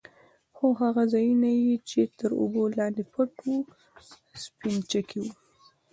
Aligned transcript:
خو 0.55 0.67
هغه 0.81 1.03
ځايونه 1.13 1.49
يې 1.63 1.75
چې 1.89 2.01
تر 2.19 2.31
اوبو 2.41 2.61
لاندې 2.77 3.03
پټ 3.13 3.31
وو 3.45 3.57
سپينچکي 4.43 5.19
وو. 5.23 5.31